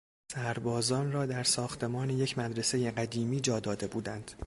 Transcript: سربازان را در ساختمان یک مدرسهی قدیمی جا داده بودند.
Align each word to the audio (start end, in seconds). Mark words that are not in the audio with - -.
سربازان 0.31 1.11
را 1.11 1.25
در 1.25 1.43
ساختمان 1.43 2.09
یک 2.09 2.37
مدرسهی 2.37 2.91
قدیمی 2.91 3.39
جا 3.41 3.59
داده 3.59 3.87
بودند. 3.87 4.31